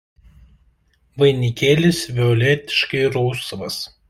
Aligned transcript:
Vainikėlis 1.23 2.01
violetiškai 2.21 3.05
rausvas. 3.19 3.83